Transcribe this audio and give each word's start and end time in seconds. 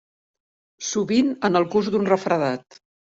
Sovint 0.87 1.29
en 1.49 1.59
el 1.61 1.67
curs 1.75 1.91
d'un 1.97 2.09
refredat. 2.13 2.81